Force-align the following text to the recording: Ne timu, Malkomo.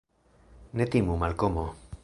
Ne 0.81 0.87
timu, 0.95 1.15
Malkomo. 1.25 1.65